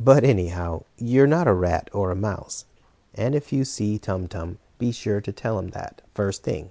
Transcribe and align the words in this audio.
But, 0.00 0.24
anyhow, 0.24 0.82
you're 0.98 1.28
not 1.28 1.46
a 1.46 1.52
rat 1.54 1.88
or 1.92 2.10
a 2.10 2.16
mouse. 2.16 2.64
And 3.14 3.32
if 3.36 3.52
you 3.52 3.64
see 3.64 3.96
Tum 3.96 4.26
Tum, 4.26 4.58
be 4.78 4.90
sure 4.90 5.20
to 5.20 5.30
tell 5.30 5.56
him 5.60 5.68
that, 5.68 5.98
the 6.04 6.10
first 6.16 6.42
thing." 6.42 6.70